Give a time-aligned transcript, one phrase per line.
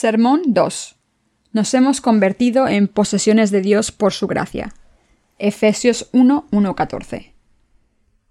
[0.00, 0.96] Sermón 2.
[1.52, 4.72] Nos hemos convertido en posesiones de Dios por su gracia.
[5.38, 7.34] Efesios 1, 1, 14.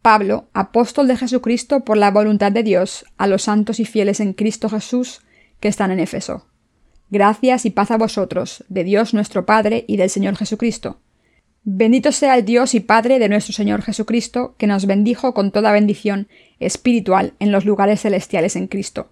[0.02, 4.34] Pablo, apóstol de Jesucristo por la voluntad de Dios, a los santos y fieles en
[4.34, 5.22] Cristo Jesús
[5.60, 6.48] que están en Éfeso.
[7.12, 11.02] Gracias y paz a vosotros, de Dios nuestro Padre y del Señor Jesucristo.
[11.64, 15.72] Bendito sea el Dios y Padre de nuestro Señor Jesucristo, que nos bendijo con toda
[15.72, 19.12] bendición espiritual en los lugares celestiales en Cristo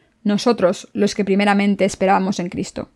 [0.23, 2.89] nosotros los que primeramente esperábamos en Cristo.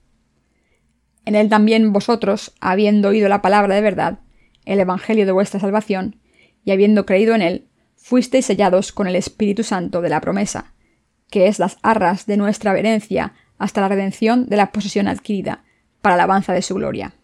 [1.26, 4.20] En él también vosotros, habiendo oído la palabra de verdad,
[4.66, 6.18] el Evangelio de vuestra salvación,
[6.64, 10.74] y habiendo creído en él, fuisteis sellados con el Espíritu Santo de la promesa,
[11.30, 15.64] que es las arras de nuestra herencia hasta la redención de la posesión adquirida,
[16.02, 17.16] para alabanza de su gloria.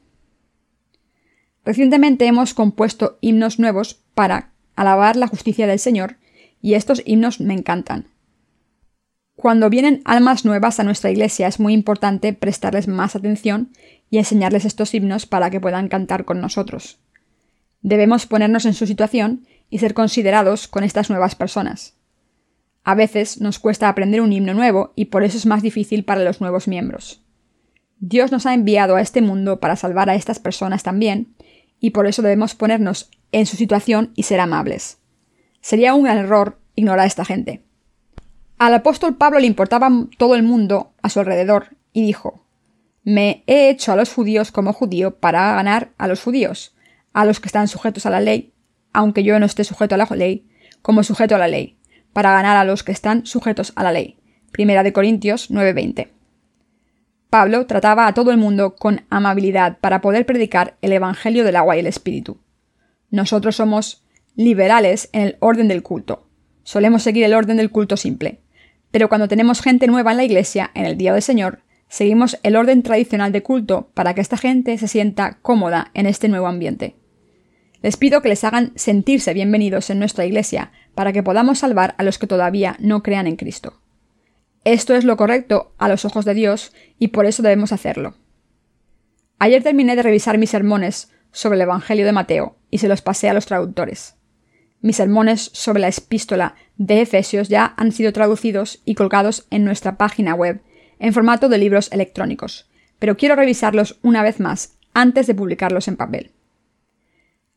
[1.64, 6.18] Recientemente hemos compuesto himnos nuevos para alabar la justicia del Señor,
[6.62, 8.08] y estos himnos me encantan.
[9.42, 13.72] Cuando vienen almas nuevas a nuestra iglesia es muy importante prestarles más atención
[14.12, 17.00] y enseñarles estos himnos para que puedan cantar con nosotros.
[17.82, 21.96] Debemos ponernos en su situación y ser considerados con estas nuevas personas.
[22.84, 26.24] A veces nos cuesta aprender un himno nuevo y por eso es más difícil para
[26.24, 27.24] los nuevos miembros.
[27.98, 31.34] Dios nos ha enviado a este mundo para salvar a estas personas también,
[31.80, 35.00] y por eso debemos ponernos en su situación y ser amables.
[35.62, 37.64] Sería un error ignorar a esta gente.
[38.62, 39.90] Al apóstol Pablo le importaba
[40.20, 42.46] todo el mundo a su alrededor, y dijo
[43.04, 46.76] Me he hecho a los judíos como judío para ganar a los judíos,
[47.12, 48.54] a los que están sujetos a la ley,
[48.94, 50.48] aunque yo no esté sujeto a la ley,
[50.84, 51.80] como sujeto a la ley,
[52.14, 54.20] para ganar a los que están sujetos a la ley.
[54.52, 56.10] Primera de Corintios 9:20.
[57.32, 61.78] Pablo trataba a todo el mundo con amabilidad para poder predicar el Evangelio del agua
[61.78, 62.38] y el Espíritu.
[63.10, 64.06] Nosotros somos
[64.36, 66.28] liberales en el orden del culto.
[66.62, 68.41] Solemos seguir el orden del culto simple.
[68.92, 72.56] Pero cuando tenemos gente nueva en la iglesia, en el Día del Señor, seguimos el
[72.56, 76.96] orden tradicional de culto para que esta gente se sienta cómoda en este nuevo ambiente.
[77.82, 82.04] Les pido que les hagan sentirse bienvenidos en nuestra iglesia para que podamos salvar a
[82.04, 83.82] los que todavía no crean en Cristo.
[84.64, 88.14] Esto es lo correcto a los ojos de Dios y por eso debemos hacerlo.
[89.40, 93.30] Ayer terminé de revisar mis sermones sobre el Evangelio de Mateo y se los pasé
[93.30, 94.16] a los traductores.
[94.82, 99.98] Mis sermones sobre la epístola de Efesios ya han sido traducidos y colgados en nuestra
[99.98, 100.62] página web
[101.00, 102.70] en formato de libros electrónicos,
[103.00, 106.32] pero quiero revisarlos una vez más antes de publicarlos en papel.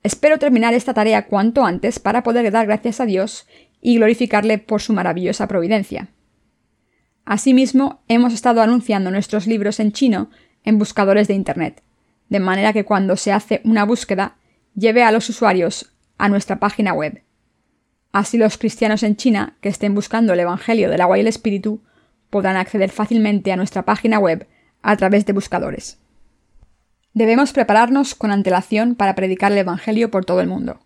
[0.02, 3.46] Espero terminar esta tarea cuanto antes para poder dar gracias a Dios
[3.80, 6.08] y glorificarle por su maravillosa providencia.
[7.24, 10.30] Asimismo, hemos estado anunciando nuestros libros en chino
[10.62, 11.82] en buscadores de Internet,
[12.28, 14.36] de manera que cuando se hace una búsqueda
[14.74, 17.22] lleve a los usuarios a nuestra página web.
[18.12, 21.82] Así los cristianos en China que estén buscando el Evangelio del agua y el Espíritu
[22.30, 24.46] podrán acceder fácilmente a nuestra página web
[24.82, 25.98] a través de buscadores.
[27.12, 30.80] Debemos prepararnos con antelación para predicar el Evangelio por todo el mundo.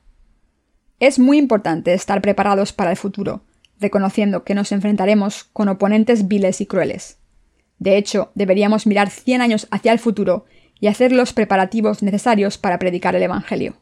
[1.00, 3.42] Es muy importante estar preparados para el futuro,
[3.80, 7.18] reconociendo que nos enfrentaremos con oponentes viles y crueles.
[7.78, 10.44] De hecho, deberíamos mirar 100 años hacia el futuro
[10.80, 13.76] y hacer los preparativos necesarios para predicar el Evangelio.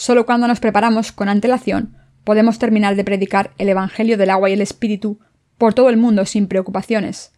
[0.00, 1.94] Solo cuando nos preparamos con antelación
[2.24, 5.20] podemos terminar de predicar el Evangelio del agua y el Espíritu
[5.58, 7.32] por todo el mundo sin preocupaciones,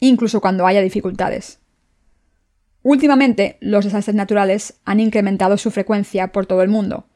[0.00, 1.60] incluso cuando haya dificultades.
[2.82, 7.06] Últimamente, los desastres naturales han incrementado su frecuencia por todo el mundo,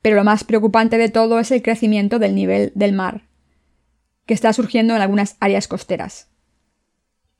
[0.00, 3.26] pero lo más preocupante de todo es el crecimiento del nivel del mar,
[4.26, 6.28] que está surgiendo en algunas áreas costeras.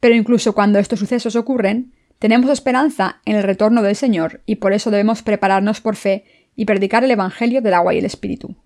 [0.01, 4.73] Pero incluso cuando estos sucesos ocurren, tenemos esperanza en el retorno del Señor y por
[4.73, 6.25] eso debemos prepararnos por fe
[6.57, 8.57] y predicar el Evangelio del agua y el Espíritu.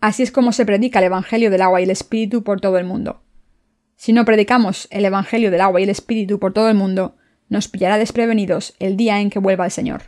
[0.00, 2.84] Así es como se predica el Evangelio del agua y el Espíritu por todo el
[2.84, 3.22] mundo.
[3.96, 7.16] Si no predicamos el Evangelio del agua y el Espíritu por todo el mundo,
[7.48, 10.02] nos pillará desprevenidos el día en que vuelva el Señor.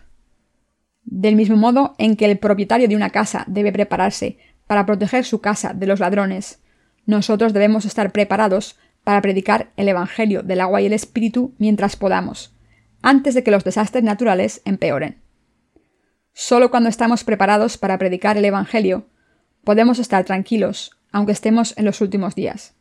[1.05, 5.41] Del mismo modo en que el propietario de una casa debe prepararse para proteger su
[5.41, 6.61] casa de los ladrones,
[7.07, 12.55] nosotros debemos estar preparados para predicar el Evangelio del agua y el Espíritu mientras podamos,
[13.01, 15.23] antes de que los desastres naturales empeoren.
[16.41, 19.09] Solo cuando estamos preparados para predicar el Evangelio,
[19.65, 22.77] podemos estar tranquilos, aunque estemos en los últimos días.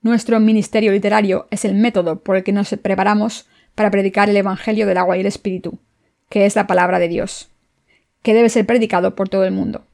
[0.00, 4.86] Nuestro ministerio literario es el método por el que nos preparamos para predicar el Evangelio
[4.86, 5.78] del agua y el Espíritu,
[6.30, 7.50] que es la palabra de Dios,
[8.22, 9.84] que debe ser predicado por todo el mundo.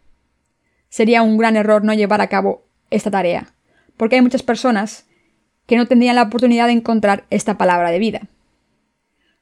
[0.90, 3.52] Sería un gran error no llevar a cabo esta tarea,
[3.96, 5.06] porque hay muchas personas
[5.66, 8.28] que no tendrían la oportunidad de encontrar esta palabra de vida.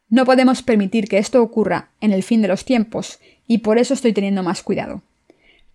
[0.09, 3.95] No podemos permitir que esto ocurra en el fin de los tiempos, y por eso
[3.95, 5.03] estoy teniendo más cuidado.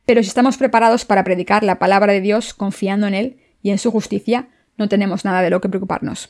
[0.05, 3.77] Pero si estamos preparados para predicar la palabra de Dios confiando en Él y en
[3.77, 6.29] su justicia, no tenemos nada de lo que preocuparnos.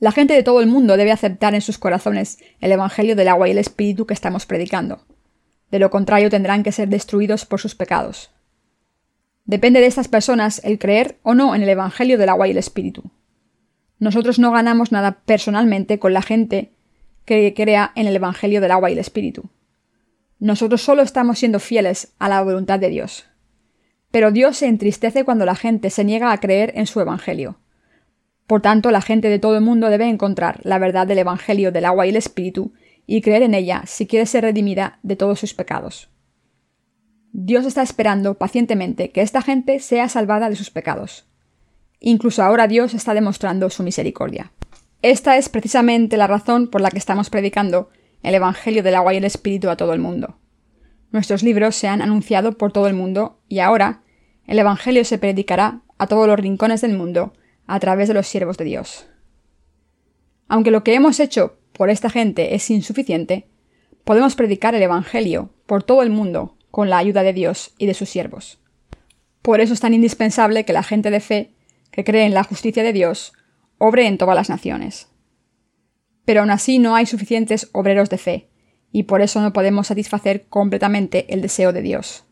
[0.00, 3.48] La gente de todo el mundo debe aceptar en sus corazones el Evangelio del agua
[3.48, 5.04] y el Espíritu que estamos predicando.
[5.72, 8.30] De lo contrario tendrán que ser destruidos por sus pecados.
[9.44, 12.58] Depende de estas personas el creer o no en el Evangelio del agua y el
[12.58, 13.10] Espíritu.
[13.98, 16.72] Nosotros no ganamos nada personalmente con la gente
[17.24, 19.50] que crea en el Evangelio del agua y el Espíritu.
[20.38, 23.26] Nosotros solo estamos siendo fieles a la voluntad de Dios.
[24.10, 27.58] Pero Dios se entristece cuando la gente se niega a creer en su Evangelio.
[28.46, 31.84] Por tanto, la gente de todo el mundo debe encontrar la verdad del Evangelio del
[31.84, 32.72] agua y el Espíritu
[33.06, 36.08] y creer en ella si quiere ser redimida de todos sus pecados.
[37.32, 41.27] Dios está esperando pacientemente que esta gente sea salvada de sus pecados.
[42.00, 44.52] Incluso ahora Dios está demostrando su misericordia.
[45.02, 47.90] Esta es precisamente la razón por la que estamos predicando
[48.22, 50.38] el Evangelio del agua y el Espíritu a todo el mundo.
[51.10, 54.02] Nuestros libros se han anunciado por todo el mundo y ahora
[54.46, 57.32] el Evangelio se predicará a todos los rincones del mundo
[57.66, 59.06] a través de los siervos de Dios.
[60.48, 63.46] Aunque lo que hemos hecho por esta gente es insuficiente,
[64.04, 67.94] podemos predicar el Evangelio por todo el mundo con la ayuda de Dios y de
[67.94, 68.58] sus siervos.
[69.42, 71.54] Por eso es tan indispensable que la gente de fe,
[71.98, 73.32] que cree en la justicia de Dios,
[73.76, 75.08] obre en todas las naciones.
[76.24, 78.50] Pero aún así no hay suficientes obreros de fe,
[78.92, 82.24] y por eso no podemos satisfacer completamente el deseo de Dios.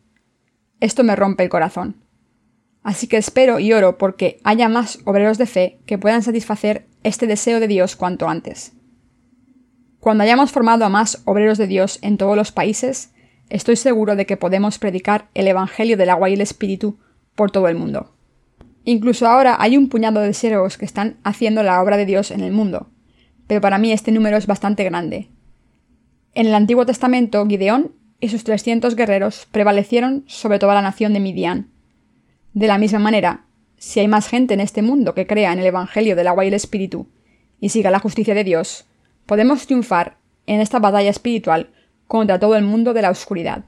[0.79, 1.97] Esto me rompe el corazón.
[2.81, 7.27] Así que espero y oro porque haya más obreros de fe que puedan satisfacer este
[7.27, 8.71] deseo de Dios cuanto antes.
[9.99, 13.11] Cuando hayamos formado a más obreros de Dios en todos los países,
[13.49, 16.99] estoy seguro de que podemos predicar el Evangelio del agua y el Espíritu
[17.35, 18.16] por todo el mundo.
[18.89, 22.39] Incluso ahora hay un puñado de siervos que están haciendo la obra de Dios en
[22.39, 22.87] el mundo,
[23.45, 25.27] pero para mí este número es bastante grande.
[26.33, 27.91] En el Antiguo Testamento, Gideón
[28.21, 31.69] y sus 300 guerreros prevalecieron sobre toda la nación de Midian.
[32.53, 33.43] De la misma manera,
[33.77, 36.47] si hay más gente en este mundo que crea en el Evangelio del agua y
[36.47, 37.09] el Espíritu
[37.59, 38.85] y siga la justicia de Dios,
[39.25, 41.71] podemos triunfar en esta batalla espiritual
[42.07, 43.65] contra todo el mundo de la oscuridad.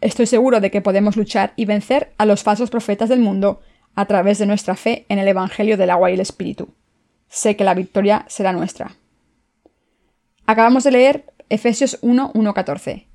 [0.00, 3.60] Estoy seguro de que podemos luchar y vencer a los falsos profetas del mundo
[3.94, 6.68] a través de nuestra fe en el Evangelio del agua y el Espíritu.
[7.28, 8.92] Sé que la victoria será nuestra.
[10.46, 13.08] Acabamos de leer Efesios 1, 14.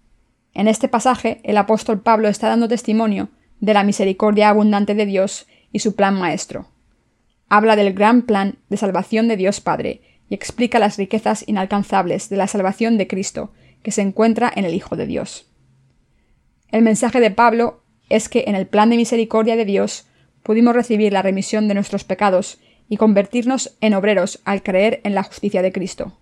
[0.54, 5.48] En este pasaje, el apóstol Pablo está dando testimonio de la misericordia abundante de Dios
[5.72, 6.68] y su plan maestro.
[7.48, 12.38] Habla del gran plan de salvación de Dios Padre y explica las riquezas inalcanzables de
[12.38, 15.53] la salvación de Cristo que se encuentra en el Hijo de Dios.
[16.74, 20.08] El mensaje de Pablo es que en el plan de misericordia de Dios
[20.42, 22.58] pudimos recibir la remisión de nuestros pecados
[22.90, 26.18] y convertirnos en obreros al creer en la justicia de Cristo.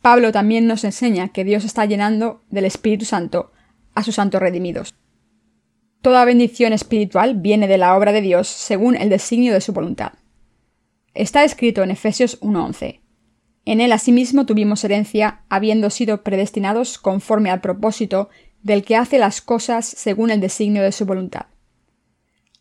[0.00, 3.52] Pablo también nos enseña que Dios está llenando del Espíritu Santo
[3.94, 4.94] a sus santos redimidos.
[6.00, 10.12] Toda bendición espiritual viene de la obra de Dios según el designio de su voluntad.
[11.12, 13.00] Está escrito en Efesios 1.11.
[13.66, 18.30] En él asimismo tuvimos herencia, habiendo sido predestinados conforme al propósito
[18.62, 21.46] del que hace las cosas según el designio de su voluntad.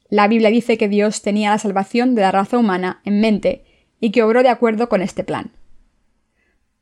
[0.09, 3.65] La Biblia dice que Dios tenía la salvación de la raza humana en mente
[3.99, 5.51] y que obró de acuerdo con este plan.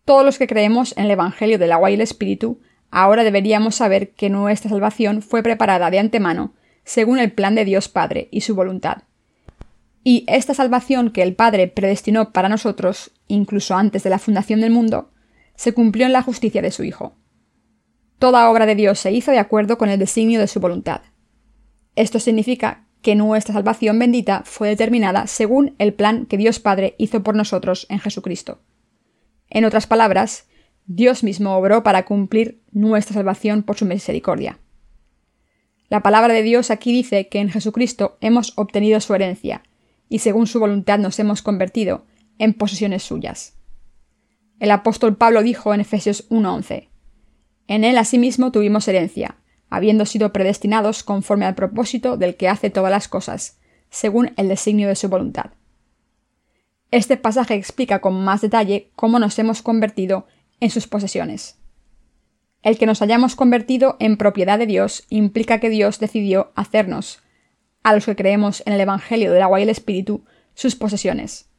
[0.04, 2.60] Todos los que creemos en el Evangelio del agua y el Espíritu,
[2.92, 6.54] ahora deberíamos saber que nuestra salvación fue preparada de antemano
[6.84, 9.04] según el plan de Dios Padre y su voluntad,
[10.08, 14.70] y esta salvación que el Padre predestinó para nosotros, incluso antes de la fundación del
[14.70, 15.10] mundo,
[15.56, 17.16] se cumplió en la justicia de su Hijo.
[18.20, 21.02] Toda obra de Dios se hizo de acuerdo con el designio de su voluntad.
[21.96, 27.24] Esto significa que nuestra salvación bendita fue determinada según el plan que Dios Padre hizo
[27.24, 28.62] por nosotros en Jesucristo.
[29.50, 30.48] En otras palabras,
[30.88, 34.60] Dios mismo obró para cumplir nuestra salvación por su misericordia.
[35.90, 39.64] La palabra de Dios aquí dice que en Jesucristo hemos obtenido su herencia,
[40.10, 42.06] y según su voluntad nos hemos convertido,
[42.40, 43.56] en posesiones suyas.
[44.60, 46.90] El apóstol Pablo dijo en Efesios 1:11,
[47.68, 49.38] En él asimismo tuvimos herencia,
[49.70, 54.88] habiendo sido predestinados conforme al propósito del que hace todas las cosas, según el designio
[54.88, 55.52] de su voluntad.
[56.92, 60.28] Este pasaje explica con más detalle cómo nos hemos convertido
[60.60, 61.58] en sus posesiones.
[62.62, 67.22] El que nos hayamos convertido en propiedad de Dios implica que Dios decidió hacernos,
[67.84, 71.50] a los que creemos en el Evangelio del agua y el Espíritu, sus posesiones.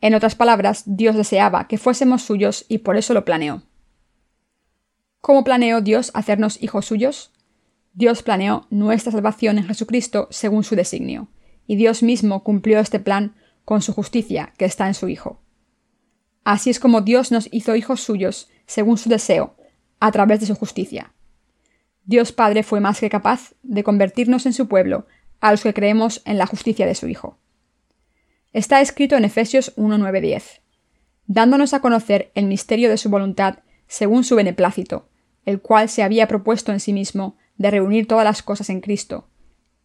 [0.00, 3.62] En otras palabras, Dios deseaba que fuésemos suyos y por eso lo planeó.
[5.20, 7.30] ¿Cómo planeó Dios hacernos hijos suyos?
[7.92, 11.28] Dios planeó nuestra salvación en Jesucristo según su designio,
[11.66, 13.34] y Dios mismo cumplió este plan
[13.64, 15.40] con su justicia que está en su Hijo.
[16.42, 19.56] Así es como Dios nos hizo hijos suyos según su deseo,
[20.00, 21.12] a través de su justicia.
[22.04, 25.06] Dios Padre fue más que capaz de convertirnos en su pueblo
[25.40, 27.38] a los que creemos en la justicia de su Hijo.
[28.54, 30.60] Está escrito en Efesios 1.9.10,
[31.26, 35.09] dándonos a conocer el misterio de su voluntad según su beneplácito,
[35.50, 39.28] el cual se había propuesto en sí mismo de reunir todas las cosas en Cristo,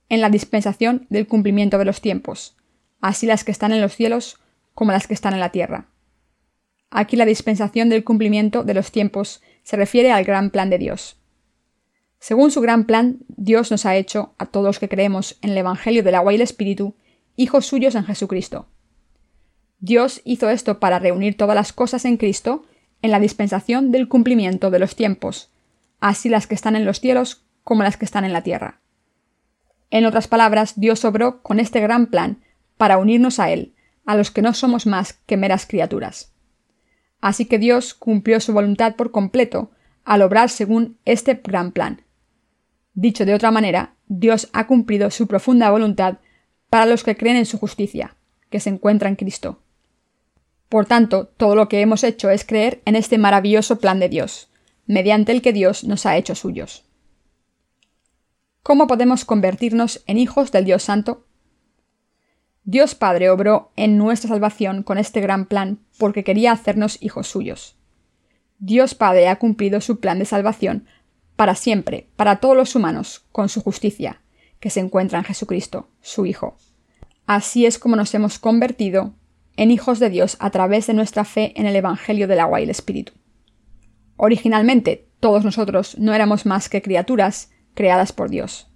[0.08, 2.56] en la dispensación del cumplimiento de los tiempos,
[3.02, 4.40] así las que están en los cielos
[4.74, 5.88] como las que están en la tierra.
[6.90, 11.18] Aquí la dispensación del cumplimiento de los tiempos se refiere al gran plan de Dios.
[12.20, 15.58] Según su gran plan, Dios nos ha hecho, a todos los que creemos en el
[15.58, 16.96] Evangelio del agua y el Espíritu,
[17.36, 18.68] hijos suyos en Jesucristo.
[19.80, 22.66] Dios hizo esto para reunir todas las cosas en Cristo
[23.02, 25.52] en la dispensación del cumplimiento de los tiempos,
[26.06, 28.80] así las que están en los cielos como las que están en la tierra.
[29.90, 32.44] En otras palabras, Dios obró con este gran plan
[32.78, 33.74] para unirnos a Él,
[34.06, 36.32] a los que no somos más que meras criaturas.
[37.22, 39.72] Así que Dios cumplió su voluntad por completo
[40.04, 42.04] al obrar según este gran plan.
[42.94, 46.20] Dicho de otra manera, Dios ha cumplido su profunda voluntad
[46.70, 48.16] para los que creen en su justicia,
[48.52, 49.64] que se encuentra en Cristo.
[50.70, 54.52] Por tanto, todo lo que hemos hecho es creer en este maravilloso plan de Dios,
[54.86, 56.84] mediante el que Dios nos ha hecho suyos.
[58.64, 61.26] ¿Cómo podemos convertirnos en hijos del Dios Santo?
[62.64, 67.76] Dios Padre obró en nuestra salvación con este gran plan porque quería hacernos hijos suyos.
[68.58, 70.88] Dios Padre ha cumplido su plan de salvación
[71.36, 74.22] para siempre, para todos los humanos, con su justicia,
[74.60, 76.58] que se encuentra en Jesucristo, su Hijo.
[77.28, 79.14] Así es como nos hemos convertido
[79.58, 82.64] en hijos de Dios a través de nuestra fe en el Evangelio del agua y
[82.64, 83.14] el Espíritu.
[84.18, 88.72] Originalmente, todos nosotros no éramos más que criaturas creadas por Dios.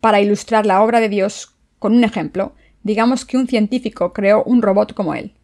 [0.00, 4.62] Para ilustrar la obra de Dios con un ejemplo, digamos que un científico creó un
[4.62, 5.34] robot como él.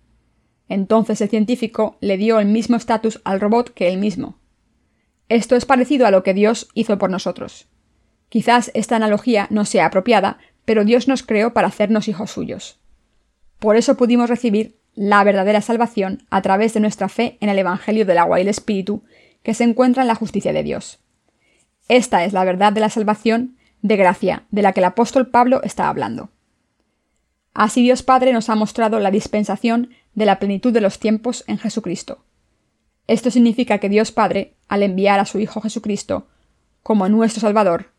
[0.69, 4.39] Entonces el científico le dio el mismo estatus al robot que él mismo.
[5.29, 7.69] Esto es parecido a lo que Dios hizo por nosotros.
[8.29, 12.81] Quizás esta analogía no sea apropiada, pero Dios nos creó para hacernos hijos suyos.
[13.59, 18.07] Por eso pudimos recibir la verdadera salvación a través de nuestra fe en el Evangelio
[18.07, 19.05] del agua y el Espíritu,
[19.43, 20.99] que se encuentra en la justicia de Dios.
[21.89, 25.61] Esta es la verdad de la salvación de gracia de la que el apóstol Pablo
[25.63, 26.31] está hablando.
[27.55, 31.59] Así Dios Padre nos ha mostrado la dispensación de la plenitud de los tiempos en
[31.59, 32.25] Jesucristo.
[33.07, 36.27] Esto significa que Dios Padre, al enviar a su Hijo Jesucristo
[36.83, 37.93] como nuestro Salvador,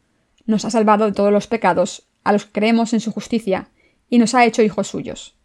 [0.46, 3.70] nos ha salvado de todos los pecados a los que creemos en su justicia
[4.10, 5.37] y nos ha hecho hijos suyos.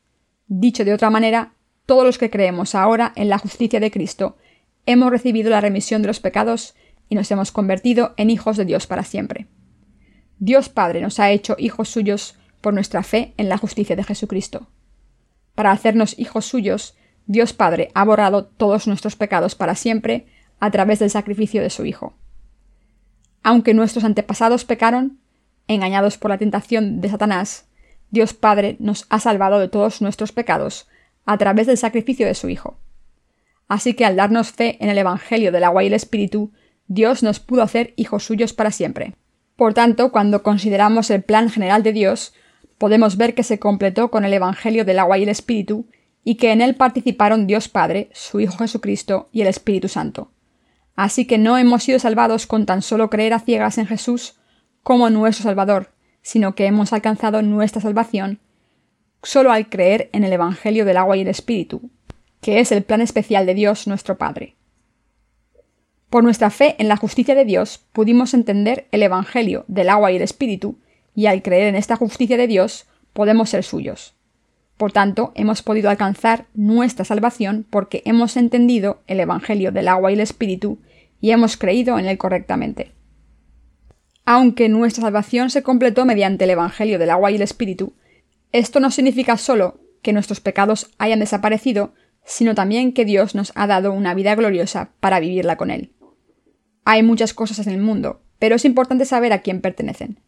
[0.47, 1.55] Dicho de otra manera,
[1.87, 4.37] todos los que creemos ahora en la justicia de Cristo
[4.87, 6.75] hemos recibido la remisión de los pecados
[7.09, 9.47] y nos hemos convertido en hijos de Dios para siempre.
[10.39, 14.69] Dios Padre nos ha hecho hijos suyos por nuestra fe en la justicia de Jesucristo.
[15.55, 16.97] Para hacernos hijos suyos,
[17.27, 20.27] Dios Padre ha borrado todos nuestros pecados para siempre
[20.59, 22.15] a través del sacrificio de su Hijo.
[23.43, 25.19] Aunque nuestros antepasados pecaron,
[25.69, 27.69] engañados por la tentación de Satanás,
[28.13, 30.87] Dios Padre nos ha salvado de todos nuestros pecados
[31.25, 32.77] a través del sacrificio de su Hijo.
[33.69, 36.53] Así que al darnos fe en el Evangelio del agua y el Espíritu,
[36.87, 39.15] Dios nos pudo hacer hijos suyos para siempre.
[39.57, 42.35] Por tanto, cuando consideramos el plan general de Dios,
[42.77, 45.87] podemos ver que se completó con el Evangelio del agua y el Espíritu,
[46.23, 50.31] y que en él participaron Dios Padre, su Hijo Jesucristo y el Espíritu Santo.
[50.95, 54.35] Así que no hemos sido salvados con tan solo creer a ciegas en Jesús
[54.83, 55.93] como nuestro Salvador,
[56.23, 58.41] sino que hemos alcanzado nuestra salvación
[59.23, 61.91] solo al creer en el Evangelio del agua y el Espíritu,
[62.41, 64.57] que es el plan especial de Dios nuestro Padre.
[66.11, 70.17] Por nuestra fe en la justicia de Dios pudimos entender el Evangelio del agua y
[70.17, 70.77] el Espíritu,
[71.15, 74.15] y al creer en esta justicia de Dios podemos ser suyos.
[74.77, 80.15] Por tanto, hemos podido alcanzar nuestra salvación porque hemos entendido el Evangelio del agua y
[80.15, 80.79] el Espíritu
[81.21, 82.93] y hemos creído en él correctamente.
[84.25, 87.95] Aunque nuestra salvación se completó mediante el Evangelio del agua y el Espíritu,
[88.53, 93.67] esto no significa solo que nuestros pecados hayan desaparecido, sino también que Dios nos ha
[93.67, 95.93] dado una vida gloriosa para vivirla con Él.
[96.85, 100.21] Hay muchas cosas en el mundo, pero es importante saber a quién pertenecen.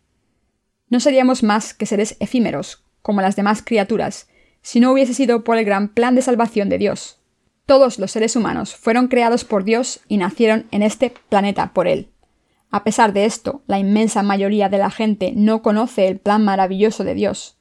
[0.89, 4.29] No seríamos más que seres efímeros, como las demás criaturas,
[4.63, 7.21] si no hubiese sido por el gran plan de salvación de Dios.
[7.67, 12.14] Todos los seres humanos fueron creados por Dios y nacieron en este planeta por Él.
[12.75, 17.05] A pesar de esto, la inmensa mayoría de la gente no conoce el plan maravilloso
[17.05, 17.57] de Dios.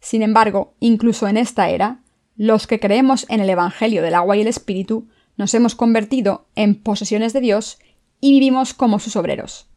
[0.00, 2.00] Sin embargo, incluso en esta era,
[2.34, 6.76] los que creemos en el Evangelio del agua y el Espíritu nos hemos convertido en
[6.76, 7.78] posesiones de Dios
[8.22, 9.68] y vivimos como sus obreros.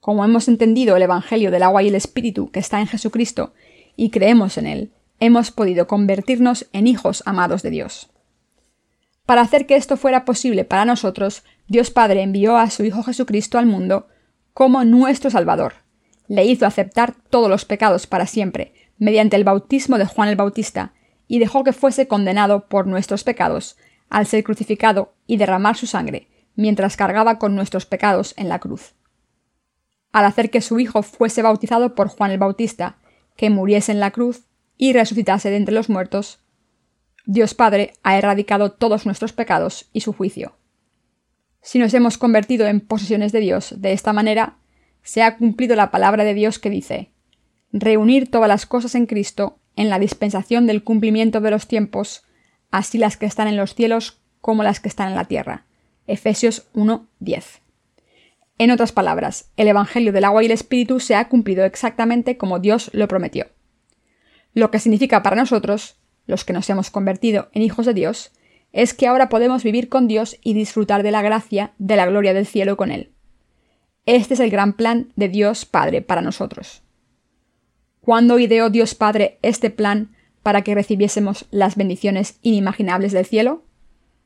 [0.00, 3.52] Como hemos entendido el Evangelio del agua y el Espíritu que está en Jesucristo
[3.94, 8.08] y creemos en él, hemos podido convertirnos en hijos amados de Dios.
[9.26, 13.58] Para hacer que esto fuera posible para nosotros, Dios Padre envió a su Hijo Jesucristo
[13.58, 14.08] al mundo
[14.52, 15.74] como nuestro Salvador.
[16.26, 20.92] Le hizo aceptar todos los pecados para siempre, mediante el bautismo de Juan el Bautista,
[21.28, 23.76] y dejó que fuese condenado por nuestros pecados,
[24.10, 28.94] al ser crucificado y derramar su sangre, mientras cargaba con nuestros pecados en la cruz.
[30.12, 32.98] Al hacer que su Hijo fuese bautizado por Juan el Bautista,
[33.36, 34.44] que muriese en la cruz
[34.76, 36.41] y resucitase de entre los muertos,
[37.24, 40.56] Dios Padre ha erradicado todos nuestros pecados y su juicio.
[41.60, 44.56] Si nos hemos convertido en posesiones de Dios de esta manera,
[45.02, 47.10] se ha cumplido la palabra de Dios que dice,
[47.72, 52.24] reunir todas las cosas en Cristo en la dispensación del cumplimiento de los tiempos,
[52.70, 55.64] así las que están en los cielos como las que están en la tierra.
[56.06, 57.60] Efesios 1:10.
[58.58, 62.58] En otras palabras, el Evangelio del agua y el Espíritu se ha cumplido exactamente como
[62.58, 63.46] Dios lo prometió.
[64.52, 65.96] Lo que significa para nosotros,
[66.32, 68.32] los que nos hemos convertido en hijos de Dios,
[68.72, 72.34] es que ahora podemos vivir con Dios y disfrutar de la gracia, de la gloria
[72.34, 73.12] del cielo con Él.
[74.06, 76.82] Este es el gran plan de Dios Padre para nosotros.
[78.00, 83.62] ¿Cuándo ideó Dios Padre este plan para que recibiésemos las bendiciones inimaginables del cielo?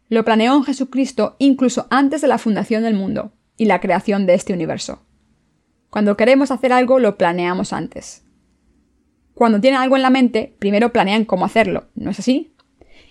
[0.09, 4.35] Lo planeó en Jesucristo incluso antes de la fundación del mundo y la creación de
[4.35, 5.03] este universo.
[5.91, 8.26] Cuando queremos hacer algo, lo planeamos antes.
[9.37, 12.55] Cuando tienen algo en la mente, primero planean cómo hacerlo, ¿no es así?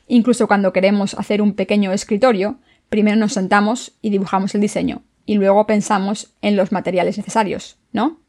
[0.07, 2.57] Incluso cuando queremos hacer un pequeño escritorio,
[2.89, 8.21] primero nos sentamos y dibujamos el diseño, y luego pensamos en los materiales necesarios, ¿no?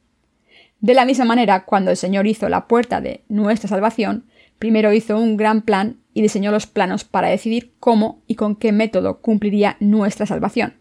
[0.80, 4.26] De la misma manera, cuando el Señor hizo la puerta de nuestra salvación,
[4.58, 8.72] primero hizo un gran plan y diseñó los planos para decidir cómo y con qué
[8.72, 10.74] método cumpliría nuestra salvación.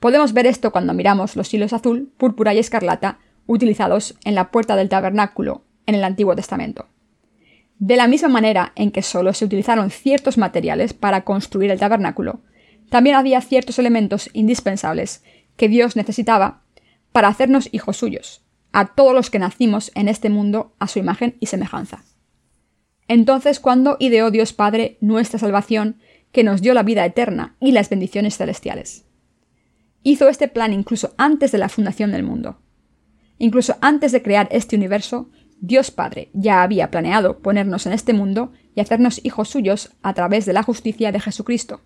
[0.00, 4.74] Podemos ver esto cuando miramos los hilos azul, púrpura y escarlata utilizados en la puerta
[4.74, 6.86] del tabernáculo en el Antiguo Testamento.
[7.78, 12.40] De la misma manera en que solo se utilizaron ciertos materiales para construir el tabernáculo,
[12.88, 15.22] también había ciertos elementos indispensables
[15.56, 16.62] que Dios necesitaba
[17.12, 18.42] para hacernos hijos suyos,
[18.72, 22.04] a todos los que nacimos en este mundo a su imagen y semejanza.
[23.08, 25.98] Entonces, cuando ideó Dios Padre nuestra salvación,
[26.32, 29.04] que nos dio la vida eterna y las bendiciones celestiales.
[30.02, 32.58] Hizo este plan incluso antes de la fundación del mundo.
[33.38, 38.52] Incluso antes de crear este universo, Dios Padre ya había planeado ponernos en este mundo
[38.74, 41.80] y hacernos hijos suyos a través de la justicia de Jesucristo.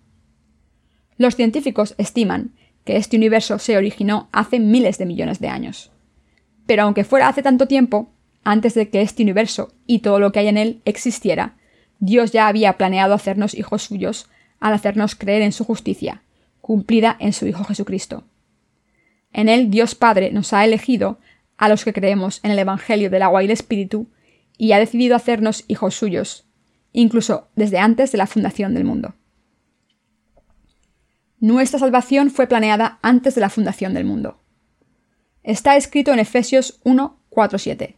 [1.17, 2.53] Los científicos estiman
[2.83, 5.91] que este universo se originó hace miles de millones de años.
[6.65, 8.09] Pero aunque fuera hace tanto tiempo,
[8.43, 11.57] antes de que este universo y todo lo que hay en él existiera,
[11.99, 14.29] Dios ya había planeado hacernos hijos suyos
[14.59, 16.23] al hacernos creer en su justicia,
[16.61, 18.23] cumplida en su Hijo Jesucristo.
[19.31, 21.19] En él Dios Padre nos ha elegido
[21.59, 24.07] a los que creemos en el Evangelio del agua y el Espíritu
[24.57, 26.45] y ha decidido hacernos hijos suyos,
[26.93, 29.13] incluso desde antes de la fundación del mundo.
[31.41, 34.39] Nuestra salvación fue planeada antes de la fundación del mundo.
[35.43, 37.97] Está escrito en Efesios 1, 4, 7.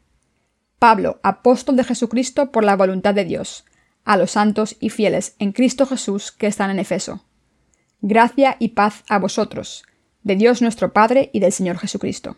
[0.80, 3.65] Pablo, apóstol de Jesucristo por la voluntad de Dios,
[4.04, 7.24] a los santos y fieles en Cristo Jesús que están en Efeso.
[8.02, 9.84] Gracia y paz a vosotros,
[10.24, 12.38] de Dios nuestro Padre y del Señor Jesucristo.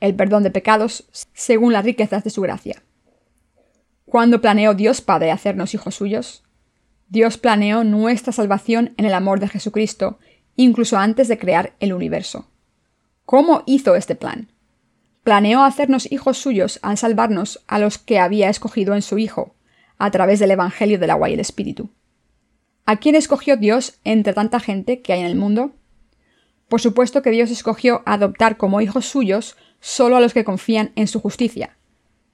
[0.00, 2.82] el perdón de pecados según las riquezas de su gracia.
[4.04, 6.42] ¿Cuándo planeó Dios Padre hacernos hijos suyos?
[7.08, 10.18] Dios planeó nuestra salvación en el amor de Jesucristo
[10.56, 12.50] incluso antes de crear el universo.
[13.24, 14.52] ¿Cómo hizo este plan?
[15.22, 19.54] Planeó hacernos hijos suyos al salvarnos a los que había escogido en su Hijo,
[19.98, 21.90] a través del Evangelio del agua y el Espíritu.
[22.86, 25.72] ¿A quién escogió Dios entre tanta gente que hay en el mundo?
[26.68, 31.08] Por supuesto que Dios escogió adoptar como hijos suyos solo a los que confían en
[31.08, 31.76] su justicia.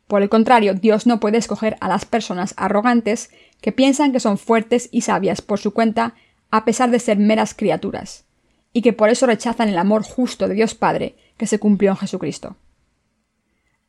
[0.07, 3.31] Por el contrario, Dios no puede escoger a las personas arrogantes
[3.61, 6.15] que piensan que son fuertes y sabias por su cuenta
[6.51, 8.25] a pesar de ser meras criaturas,
[8.73, 11.97] y que por eso rechazan el amor justo de Dios Padre que se cumplió en
[11.97, 12.57] Jesucristo.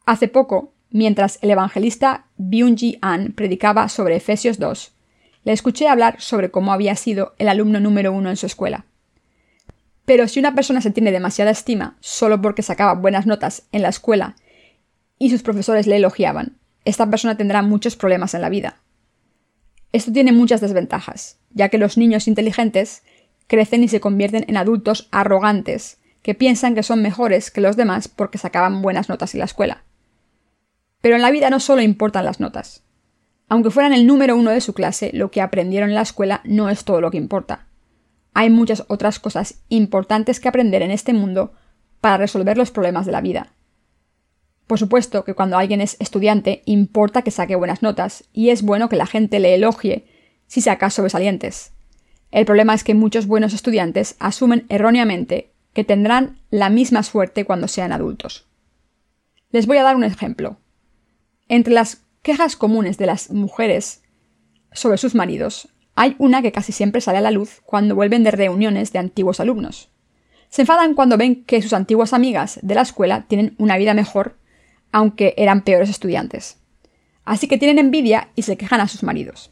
[0.06, 4.93] Hace poco, mientras el evangelista Byung-Ji An predicaba sobre Efesios 2,
[5.43, 8.86] le escuché hablar sobre cómo había sido el alumno número uno en su escuela.
[10.08, 13.89] Pero si una persona se tiene demasiada estima solo porque sacaba buenas notas en la
[13.89, 14.38] escuela
[15.20, 18.78] y sus profesores le elogiaban, esta persona tendrá muchos problemas en la vida.
[19.91, 23.04] Esto tiene muchas desventajas, ya que los niños inteligentes
[23.48, 28.08] crecen y se convierten en adultos arrogantes, que piensan que son mejores que los demás
[28.08, 29.84] porque sacaban buenas notas en la escuela.
[31.02, 32.82] Pero en la vida no solo importan las notas.
[33.50, 36.70] Aunque fueran el número uno de su clase, lo que aprendieron en la escuela no
[36.70, 37.67] es todo lo que importa.
[38.39, 41.54] Hay muchas otras cosas importantes que aprender en este mundo
[42.02, 43.54] para resolver los problemas de la vida.
[44.67, 48.89] Por supuesto que cuando alguien es estudiante importa que saque buenas notas y es bueno
[48.89, 50.06] que la gente le elogie
[50.45, 51.71] si saca sobresalientes.
[52.30, 57.67] El problema es que muchos buenos estudiantes asumen erróneamente que tendrán la misma suerte cuando
[57.67, 58.45] sean adultos.
[59.50, 60.58] Les voy a dar un ejemplo.
[61.47, 64.04] Entre las quejas comunes de las mujeres
[64.73, 68.30] sobre sus maridos, hay una que casi siempre sale a la luz cuando vuelven de
[68.30, 69.90] reuniones de antiguos alumnos.
[70.48, 74.38] Se enfadan cuando ven que sus antiguas amigas de la escuela tienen una vida mejor,
[74.92, 76.60] aunque eran peores estudiantes.
[77.26, 79.52] Así que tienen envidia y se quejan a sus maridos.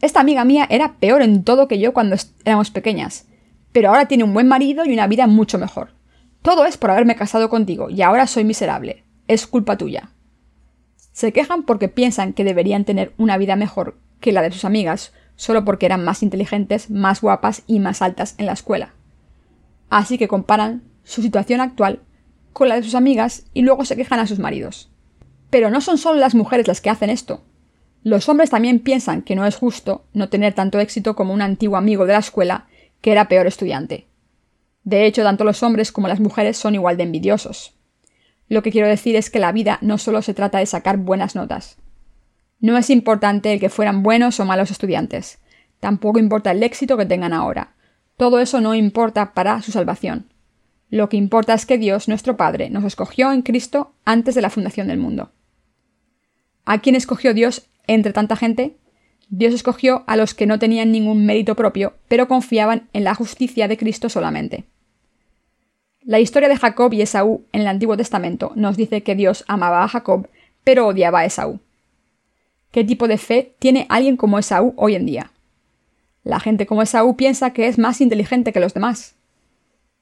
[0.00, 3.28] Esta amiga mía era peor en todo que yo cuando éramos pequeñas,
[3.70, 5.94] pero ahora tiene un buen marido y una vida mucho mejor.
[6.42, 9.04] Todo es por haberme casado contigo y ahora soy miserable.
[9.28, 10.10] Es culpa tuya.
[11.12, 15.12] Se quejan porque piensan que deberían tener una vida mejor que la de sus amigas,
[15.38, 18.92] solo porque eran más inteligentes, más guapas y más altas en la escuela.
[19.88, 22.00] Así que comparan su situación actual
[22.52, 24.90] con la de sus amigas y luego se quejan a sus maridos.
[25.48, 27.44] Pero no son solo las mujeres las que hacen esto.
[28.02, 31.76] Los hombres también piensan que no es justo no tener tanto éxito como un antiguo
[31.76, 32.66] amigo de la escuela
[33.00, 34.08] que era peor estudiante.
[34.82, 37.74] De hecho, tanto los hombres como las mujeres son igual de envidiosos.
[38.48, 41.36] Lo que quiero decir es que la vida no solo se trata de sacar buenas
[41.36, 41.78] notas.
[42.60, 45.38] No es importante el que fueran buenos o malos estudiantes.
[45.80, 47.74] Tampoco importa el éxito que tengan ahora.
[48.16, 50.32] Todo eso no importa para su salvación.
[50.90, 54.50] Lo que importa es que Dios, nuestro Padre, nos escogió en Cristo antes de la
[54.50, 55.30] fundación del mundo.
[56.64, 58.76] ¿A quién escogió Dios entre tanta gente?
[59.28, 63.68] Dios escogió a los que no tenían ningún mérito propio, pero confiaban en la justicia
[63.68, 64.64] de Cristo solamente.
[66.00, 69.84] La historia de Jacob y Esaú en el Antiguo Testamento nos dice que Dios amaba
[69.84, 70.28] a Jacob,
[70.64, 71.60] pero odiaba a Esaú.
[72.70, 75.32] ¿Qué tipo de fe tiene alguien como Esaú hoy en día?
[76.22, 79.14] La gente como Esaú piensa que es más inteligente que los demás.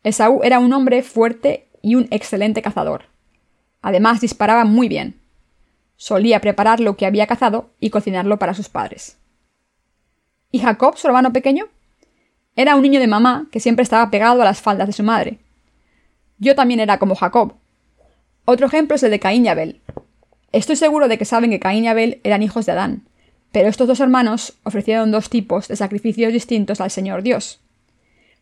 [0.03, 3.05] Esaú era un hombre fuerte y un excelente cazador.
[3.83, 5.21] Además disparaba muy bien.
[5.97, 9.17] Solía preparar lo que había cazado y cocinarlo para sus padres.
[10.51, 11.67] ¿Y Jacob, su hermano pequeño?
[12.57, 15.39] Era un niño de mamá que siempre estaba pegado a las faldas de su madre.
[16.39, 17.55] Yo también era como Jacob.
[18.45, 19.81] Otro ejemplo es el de Caín y Abel.
[20.53, 23.03] Estoy seguro de que saben que Caín y Abel eran hijos de Adán,
[23.53, 27.61] pero estos dos hermanos ofrecieron dos tipos de sacrificios distintos al Señor Dios.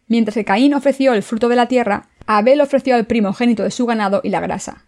[0.07, 3.87] Mientras que Caín ofreció el fruto de la tierra, Abel ofreció el primogénito de su
[3.87, 4.85] ganado y la grasa.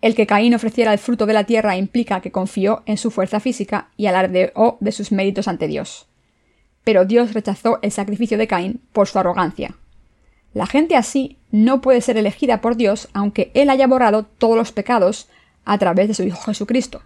[0.00, 3.40] El que Caín ofreciera el fruto de la tierra implica que confió en su fuerza
[3.40, 6.06] física y alardeó de sus méritos ante Dios.
[6.82, 9.76] Pero Dios rechazó el sacrificio de Caín por su arrogancia.
[10.52, 14.72] La gente así no puede ser elegida por Dios aunque Él haya borrado todos los
[14.72, 15.28] pecados
[15.64, 17.02] a través de su Hijo Jesucristo.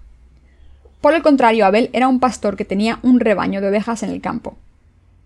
[1.01, 4.21] Por el contrario, Abel era un pastor que tenía un rebaño de ovejas en el
[4.21, 4.57] campo.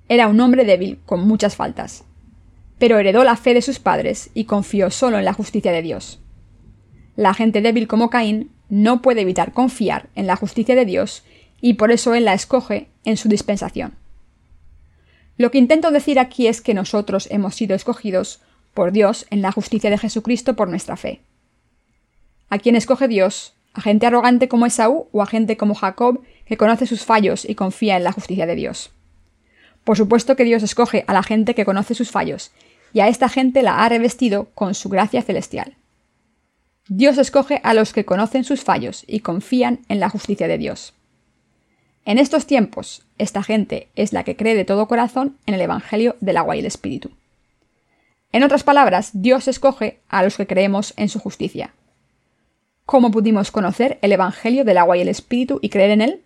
[0.09, 2.05] Era un hombre débil, con muchas faltas.
[2.79, 6.21] Pero heredó la fe de sus padres y confió solo en la justicia de Dios.
[7.16, 11.23] La gente débil como Caín no puede evitar confiar en la justicia de Dios
[11.61, 13.95] y por eso Él la escoge en su dispensación.
[15.38, 18.40] Lo que intento decir aquí es que nosotros hemos sido escogidos
[18.75, 21.21] por Dios en la justicia de Jesucristo por nuestra fe.
[22.53, 23.55] ¿A quién escoge Dios?
[23.73, 27.55] ¿A gente arrogante como Esaú o a gente como Jacob que conoce sus fallos y
[27.55, 28.91] confía en la justicia de Dios?
[29.85, 32.53] Por supuesto que Dios escoge a la gente que conoce sus fallos,
[32.93, 35.79] y a esta gente la ha revestido con su gracia celestial.
[36.88, 40.93] Dios escoge a los que conocen sus fallos y confían en la justicia de Dios.
[42.05, 46.17] En estos tiempos, esta gente es la que cree de todo corazón en el Evangelio
[46.21, 47.12] del agua y el Espíritu.
[48.31, 51.73] En otras palabras, Dios escoge a los que creemos en su justicia.
[52.85, 56.23] ¿Cómo pudimos conocer el Evangelio del agua y el Espíritu y creer en él?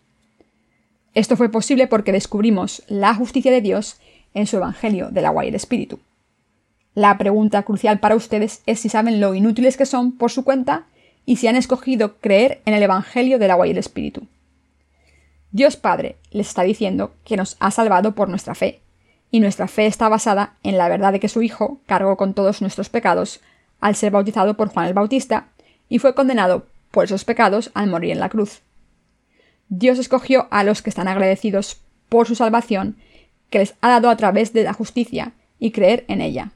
[1.14, 4.00] Esto fue posible porque descubrimos la justicia de Dios
[4.32, 6.00] en su Evangelio del agua y el Espíritu.
[6.94, 10.86] La pregunta crucial para ustedes es si saben lo inútiles que son por su cuenta
[11.26, 14.26] y si han escogido creer en el Evangelio del agua y el Espíritu.
[15.52, 18.80] Dios Padre les está diciendo que nos ha salvado por nuestra fe,
[19.30, 22.62] y nuestra fe está basada en la verdad de que su Hijo cargó con todos
[22.62, 23.40] nuestros pecados
[23.80, 25.48] al ser bautizado por Juan el Bautista
[25.88, 28.62] y fue condenado por esos pecados al morir en la cruz.
[29.68, 32.96] Dios escogió a los que están agradecidos por su salvación
[33.50, 36.52] que les ha dado a través de la justicia y creer en ella.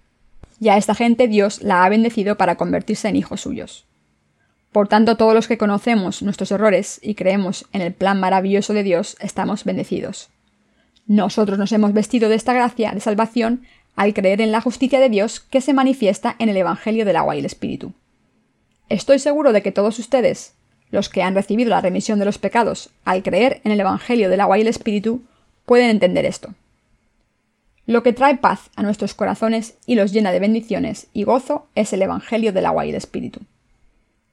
[0.61, 3.87] Y a esta gente Dios la ha bendecido para convertirse en hijos suyos.
[4.73, 8.85] Por tanto, todos los que conocemos nuestros errores y creemos en el plan maravilloso de
[8.85, 10.29] Dios, estamos bendecidos.
[11.07, 13.63] Nosotros nos hemos vestido de esta gracia de salvación
[13.97, 17.35] al creer en la justicia de Dios que se manifiesta en el Evangelio del agua
[17.35, 17.93] y el Espíritu.
[18.91, 20.55] Estoy seguro de que todos ustedes,
[20.91, 24.41] los que han recibido la remisión de los pecados al creer en el Evangelio del
[24.41, 25.23] agua y el Espíritu,
[25.65, 26.55] pueden entender esto.
[27.87, 31.93] Lo que trae paz a nuestros corazones y los llena de bendiciones y gozo es
[31.93, 33.41] el Evangelio del agua y el Espíritu.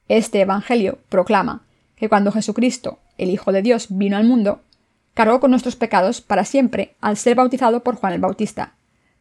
[0.07, 1.61] Este Evangelio proclama
[1.95, 4.61] que cuando Jesucristo, el Hijo de Dios, vino al mundo,
[5.13, 8.73] cargó con nuestros pecados para siempre al ser bautizado por Juan el Bautista,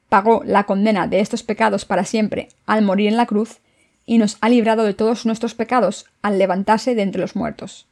[0.09, 3.59] pagó la condena de estos pecados para siempre al morir en la cruz
[4.07, 7.87] y nos ha librado de todos nuestros pecados al levantarse de entre los muertos.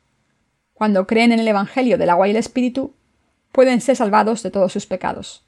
[0.73, 2.95] Cuando creen en el Evangelio del agua y el Espíritu,
[3.53, 5.45] pueden ser salvados de todos sus pecados.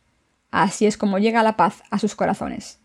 [0.51, 2.79] Así es como llega la paz a sus corazones.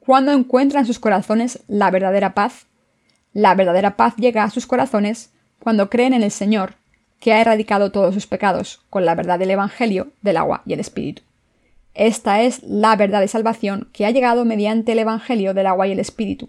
[0.00, 2.66] Cuando encuentran en sus corazones la verdadera paz,
[3.32, 6.74] la verdadera paz llega a sus corazones cuando creen en el Señor,
[7.20, 10.80] que ha erradicado todos sus pecados con la verdad del Evangelio, del agua y el
[10.80, 11.22] Espíritu.
[12.00, 15.92] Esta es la verdad de salvación que ha llegado mediante el Evangelio del agua y
[15.92, 16.48] el Espíritu.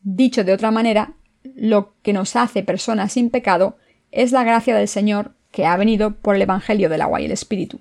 [0.00, 1.12] Dicho de otra manera,
[1.54, 3.76] lo que nos hace personas sin pecado
[4.12, 7.32] es la gracia del Señor que ha venido por el Evangelio del agua y el
[7.32, 7.80] Espíritu.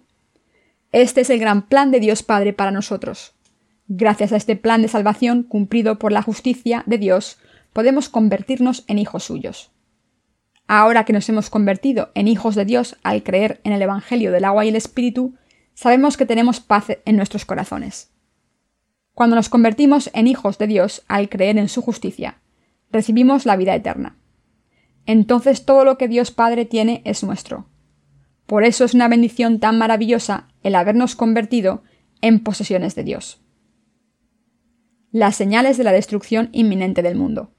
[0.91, 3.35] Este es el gran plan de Dios Padre para nosotros.
[3.87, 7.37] Gracias a este plan de salvación cumplido por la justicia de Dios,
[7.71, 9.71] podemos convertirnos en hijos suyos.
[10.67, 14.43] Ahora que nos hemos convertido en hijos de Dios al creer en el Evangelio del
[14.43, 15.35] agua y el Espíritu,
[15.75, 18.11] sabemos que tenemos paz en nuestros corazones.
[19.13, 22.41] Cuando nos convertimos en hijos de Dios al creer en su justicia,
[22.91, 24.17] recibimos la vida eterna.
[25.05, 27.67] Entonces todo lo que Dios Padre tiene es nuestro.
[28.45, 31.83] Por eso es una bendición tan maravillosa el habernos convertido
[32.21, 33.41] en posesiones de Dios.
[35.11, 37.51] Las señales de la destrucción inminente del mundo.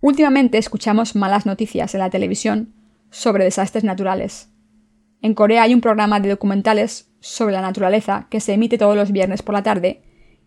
[0.00, 2.74] Últimamente escuchamos malas noticias en la televisión
[3.10, 4.50] sobre desastres naturales.
[5.24, 9.10] En Corea hay un programa de documentales sobre la naturaleza que se emite todos los
[9.10, 10.02] viernes por la tarde,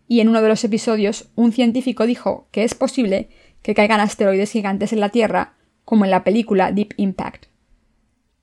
[0.07, 3.29] y en uno de los episodios un científico dijo que es posible
[3.63, 7.47] que caigan asteroides gigantes en la Tierra, como en la película Deep Impact.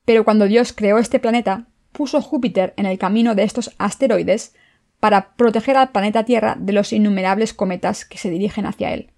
[0.04, 4.56] Pero cuando Dios creó este planeta, puso Júpiter en el camino de estos asteroides
[4.98, 9.12] para proteger al planeta Tierra de los innumerables cometas que se dirigen hacia él.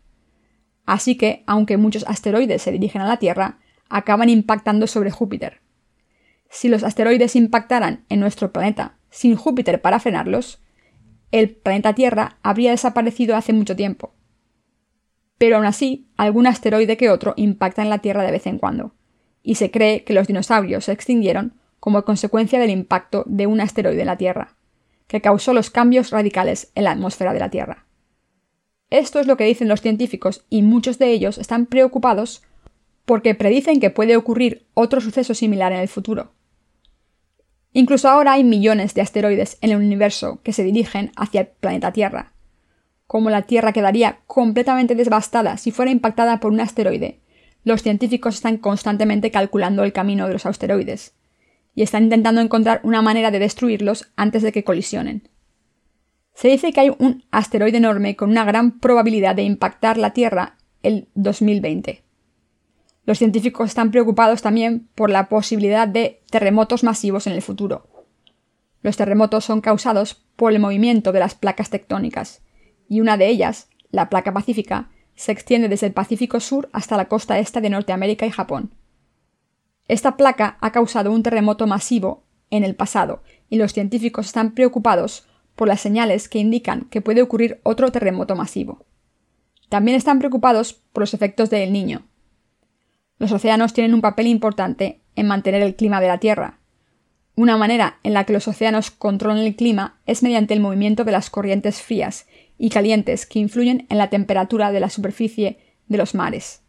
[0.84, 5.62] Así que, aunque muchos asteroides se dirigen a la Tierra, acaban impactando sobre Júpiter.
[6.48, 10.62] Si los asteroides impactaran en nuestro planeta sin Júpiter para frenarlos,
[11.32, 14.14] el planeta Tierra habría desaparecido hace mucho tiempo.
[15.38, 18.94] Pero aún así, algún asteroide que otro impacta en la Tierra de vez en cuando,
[19.42, 24.00] y se cree que los dinosaurios se extinguieron como consecuencia del impacto de un asteroide
[24.00, 24.56] en la Tierra,
[25.06, 27.86] que causó los cambios radicales en la atmósfera de la Tierra.
[28.90, 32.42] Esto es lo que dicen los científicos y muchos de ellos están preocupados
[33.04, 36.32] porque predicen que puede ocurrir otro suceso similar en el futuro.
[37.76, 41.92] Incluso ahora hay millones de asteroides en el universo que se dirigen hacia el planeta
[41.92, 42.32] Tierra.
[43.06, 47.20] Como la Tierra quedaría completamente devastada si fuera impactada por un asteroide,
[47.64, 51.16] los científicos están constantemente calculando el camino de los asteroides
[51.74, 55.28] y están intentando encontrar una manera de destruirlos antes de que colisionen.
[56.32, 60.56] Se dice que hay un asteroide enorme con una gran probabilidad de impactar la Tierra
[60.82, 62.05] el 2020.
[63.06, 67.86] Los científicos están preocupados también por la posibilidad de terremotos masivos en el futuro.
[68.82, 72.42] Los terremotos son causados por el movimiento de las placas tectónicas,
[72.88, 77.06] y una de ellas, la placa pacífica, se extiende desde el Pacífico Sur hasta la
[77.06, 78.74] costa este de Norteamérica y Japón.
[79.88, 85.26] Esta placa ha causado un terremoto masivo en el pasado, y los científicos están preocupados
[85.54, 88.84] por las señales que indican que puede ocurrir otro terremoto masivo.
[89.68, 92.06] También están preocupados por los efectos del niño.
[93.18, 96.60] Los océanos tienen un papel importante en mantener el clima de la Tierra.
[97.34, 101.12] Una manera en la que los océanos controlan el clima es mediante el movimiento de
[101.12, 102.26] las corrientes frías
[102.58, 106.62] y calientes que influyen en la temperatura de la superficie de los mares,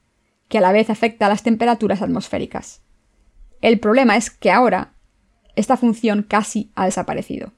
[0.48, 2.82] que a la vez afecta a las temperaturas atmosféricas.
[3.62, 4.94] El problema es que ahora
[5.56, 7.54] esta función casi ha desaparecido.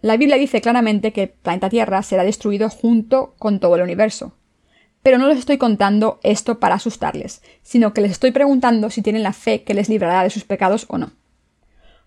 [0.00, 4.36] La Biblia dice claramente que el planeta Tierra será destruido junto con todo el universo.
[5.02, 9.22] Pero no les estoy contando esto para asustarles, sino que les estoy preguntando si tienen
[9.22, 11.12] la fe que les librará de sus pecados o no.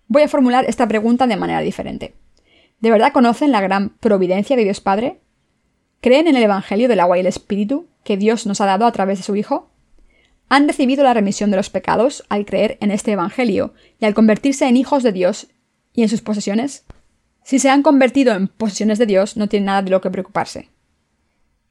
[0.08, 2.14] Voy a formular esta pregunta de manera diferente.
[2.80, 5.20] ¿De verdad conocen la gran providencia de Dios Padre?
[6.00, 8.92] ¿Creen en el Evangelio del agua y el Espíritu que Dios nos ha dado a
[8.92, 9.70] través de su Hijo?
[10.48, 14.66] ¿Han recibido la remisión de los pecados al creer en este Evangelio y al convertirse
[14.66, 15.48] en hijos de Dios
[15.92, 16.84] y en sus posesiones?
[17.42, 20.68] Si se han convertido en posesiones de Dios, no tienen nada de lo que preocuparse.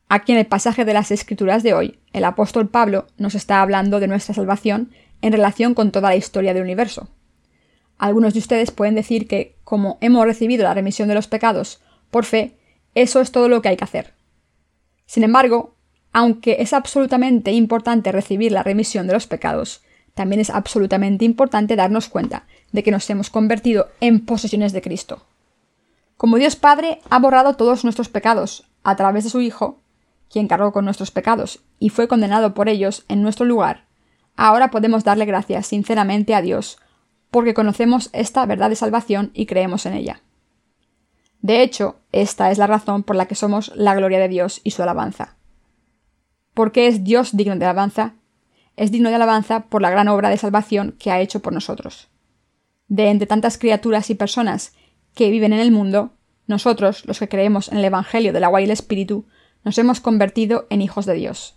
[0.07, 3.99] Aquí en el pasaje de las Escrituras de hoy, el apóstol Pablo nos está hablando
[3.99, 4.91] de nuestra salvación
[5.21, 7.09] en relación con toda la historia del universo.
[7.97, 12.25] Algunos de ustedes pueden decir que, como hemos recibido la remisión de los pecados por
[12.25, 12.57] fe,
[12.93, 14.13] eso es todo lo que hay que hacer.
[15.07, 15.75] Sin embargo,
[16.13, 19.81] aunque es absolutamente importante recibir la remisión de los pecados,
[20.13, 25.25] también es absolutamente importante darnos cuenta de que nos hemos convertido en posesiones de Cristo.
[26.15, 29.81] Como Dios Padre ha borrado todos nuestros pecados a través de su Hijo,
[30.29, 33.85] quien cargó con nuestros pecados y fue condenado por ellos en nuestro lugar,
[34.35, 36.77] ahora podemos darle gracias sinceramente a Dios,
[37.31, 40.21] porque conocemos esta verdad de salvación y creemos en ella.
[41.41, 44.71] De hecho, esta es la razón por la que somos la gloria de Dios y
[44.71, 45.35] su alabanza.
[46.53, 48.15] ¿Por qué es Dios digno de alabanza?
[48.77, 52.07] Es digno de alabanza por la gran obra de salvación que ha hecho por nosotros.
[52.87, 54.73] De entre tantas criaturas y personas
[55.13, 56.13] que viven en el mundo,
[56.47, 59.25] nosotros, los que creemos en el Evangelio del agua y el Espíritu,
[59.65, 61.55] nos hemos convertido en hijos de Dios.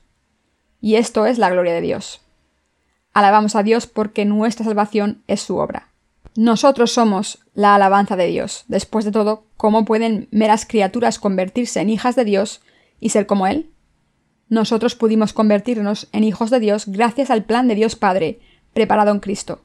[0.80, 2.20] Y esto es la gloria de Dios.
[3.12, 5.92] Alabamos a Dios porque nuestra salvación es su obra.
[6.34, 8.64] Nosotros somos la alabanza de Dios.
[8.66, 12.60] Después de todo, ¿cómo pueden meras criaturas convertirse en hijas de Dios
[12.98, 13.70] y ser como Él?
[14.48, 18.40] Nosotros pudimos convertirnos en hijos de Dios gracias al plan de Dios Padre,
[18.72, 19.62] preparado en Cristo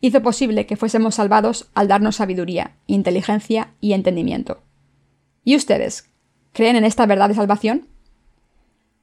[0.00, 4.62] hizo posible que fuésemos salvados al darnos sabiduría, inteligencia y entendimiento.
[5.44, 6.10] ¿Y ustedes?
[6.58, 7.86] ¿Creen en esta verdad de salvación?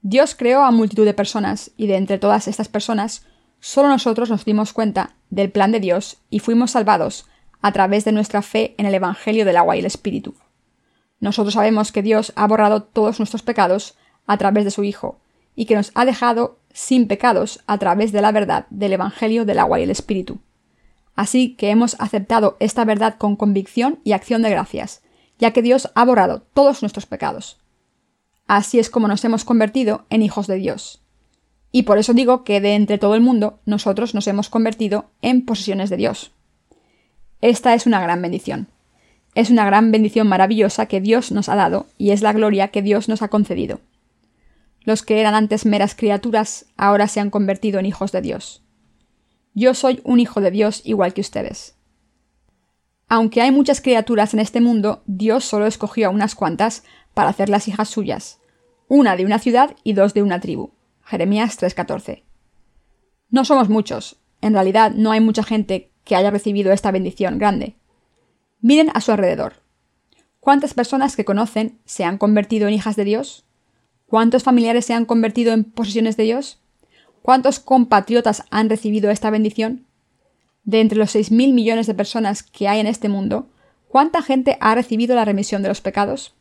[0.02, 3.24] Dios creó a multitud de personas, y de entre todas estas personas,
[3.60, 7.24] solo nosotros nos dimos cuenta del plan de Dios y fuimos salvados
[7.62, 10.34] a través de nuestra fe en el Evangelio del agua y el Espíritu.
[11.18, 13.94] Nosotros sabemos que Dios ha borrado todos nuestros pecados
[14.26, 15.18] a través de su Hijo,
[15.54, 19.60] y que nos ha dejado sin pecados a través de la verdad del Evangelio del
[19.60, 20.40] agua y el Espíritu.
[21.14, 25.00] Así que hemos aceptado esta verdad con convicción y acción de gracias,
[25.38, 27.58] ya que Dios ha borrado todos nuestros pecados.
[28.46, 31.02] Así es como nos hemos convertido en hijos de Dios.
[31.72, 35.44] Y por eso digo que de entre todo el mundo nosotros nos hemos convertido en
[35.44, 36.32] posesiones de Dios.
[37.40, 38.68] Esta es una gran bendición.
[39.34, 42.82] Es una gran bendición maravillosa que Dios nos ha dado y es la gloria que
[42.82, 43.80] Dios nos ha concedido.
[44.80, 48.62] Los que eran antes meras criaturas ahora se han convertido en hijos de Dios.
[49.52, 51.75] Yo soy un hijo de Dios igual que ustedes.
[53.08, 56.82] Aunque hay muchas criaturas en este mundo, Dios solo escogió a unas cuantas
[57.14, 58.40] para hacerlas hijas suyas,
[58.88, 60.72] una de una ciudad y dos de una tribu.
[61.04, 62.24] Jeremías 3:14.
[63.30, 67.76] No somos muchos, en realidad no hay mucha gente que haya recibido esta bendición grande.
[68.60, 69.54] Miren a su alrededor.
[70.40, 73.44] ¿Cuántas personas que conocen se han convertido en hijas de Dios?
[74.06, 76.60] ¿Cuántos familiares se han convertido en posesiones de Dios?
[77.22, 79.86] ¿Cuántos compatriotas han recibido esta bendición?
[80.66, 83.46] De entre los 6.000 millones de personas que hay en este mundo,
[83.88, 86.34] ¿cuánta gente ha recibido la remisión de los pecados?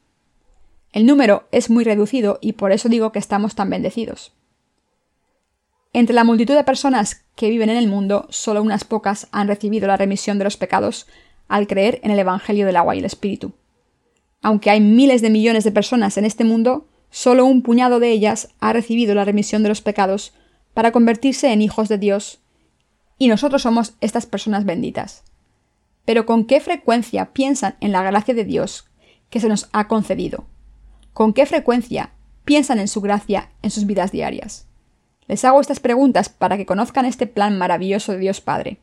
[0.92, 4.34] El número es muy reducido y por eso digo que estamos tan bendecidos.
[5.94, 9.88] Entre la multitud de personas que viven en el mundo, solo unas pocas han recibido
[9.88, 11.06] la remisión de los pecados
[11.48, 13.54] al creer en el Evangelio del agua y el Espíritu.
[14.42, 18.50] Aunque hay miles de millones de personas en este mundo, solo un puñado de ellas
[18.60, 20.34] ha recibido la remisión de los pecados
[20.74, 22.40] para convertirse en hijos de Dios,
[23.18, 25.24] y nosotros somos estas personas benditas.
[26.06, 28.88] Pero ¿con qué frecuencia piensan en la gracia de Dios
[29.30, 30.46] que se nos ha concedido?
[31.14, 32.12] ¿Con qué frecuencia
[32.44, 34.68] piensan en su gracia en sus vidas diarias?
[35.28, 38.78] Les hago estas preguntas para que conozcan este plan maravilloso de Dios Padre.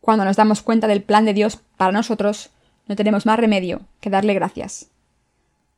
[0.00, 2.50] Cuando nos damos cuenta del plan de Dios para nosotros,
[2.86, 4.88] no tenemos más remedio que darle gracias.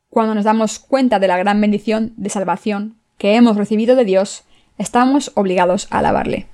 [0.09, 4.45] Cuando nos damos cuenta de la gran bendición de salvación que hemos recibido de Dios,
[4.78, 6.47] estamos obligados a alabarle.